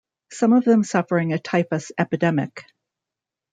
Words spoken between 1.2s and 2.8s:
a typhus epidemic.